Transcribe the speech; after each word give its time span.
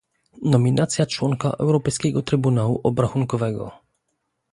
Nominacja 0.43 1.05
członka 1.05 1.49
Europejskiego 1.51 2.21
Trybunału 2.21 2.81
Obrachunkowego 2.83 3.71